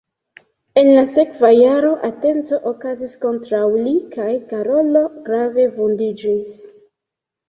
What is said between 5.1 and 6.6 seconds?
grave vundiĝis.